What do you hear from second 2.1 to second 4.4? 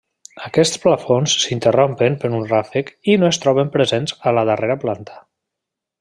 per un ràfec i no es troben presents a